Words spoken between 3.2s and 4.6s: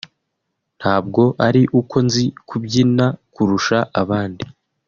kurusha abandi